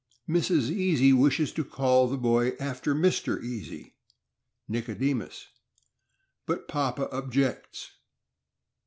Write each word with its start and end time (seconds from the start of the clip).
Mrs. 0.27 0.71
Easy 0.71 1.13
wishes 1.13 1.51
to 1.51 1.63
call 1.63 2.07
the 2.07 2.17
boy 2.17 2.53
after 2.59 2.95
Mr. 2.95 3.39
Easy 3.43 3.93
(Nicodemus), 4.67 5.49
but 6.47 6.67
papa 6.67 7.07
objects. 7.15 7.91